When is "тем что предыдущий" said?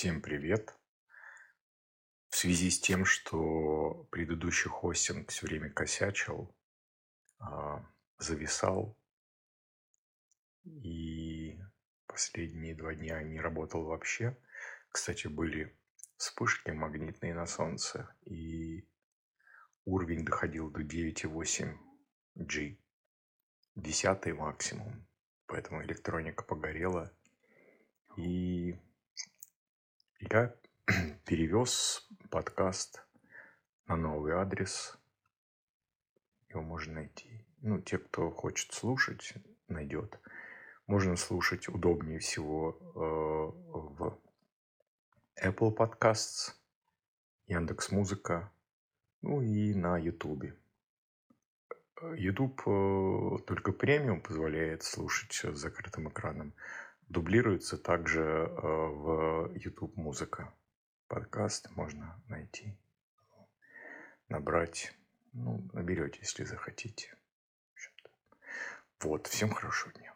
2.80-4.70